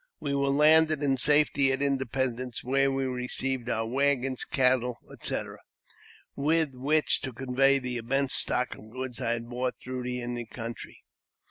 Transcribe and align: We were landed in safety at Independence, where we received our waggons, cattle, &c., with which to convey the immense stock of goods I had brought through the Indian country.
We 0.19 0.33
were 0.33 0.49
landed 0.49 1.03
in 1.03 1.17
safety 1.17 1.71
at 1.71 1.79
Independence, 1.79 2.63
where 2.63 2.91
we 2.91 3.03
received 3.03 3.69
our 3.69 3.85
waggons, 3.85 4.43
cattle, 4.45 4.97
&c., 5.21 5.43
with 6.35 6.73
which 6.73 7.21
to 7.21 7.31
convey 7.31 7.77
the 7.77 7.97
immense 7.97 8.33
stock 8.33 8.73
of 8.73 8.89
goods 8.89 9.21
I 9.21 9.33
had 9.33 9.47
brought 9.47 9.75
through 9.83 10.01
the 10.05 10.19
Indian 10.21 10.47
country. 10.47 11.03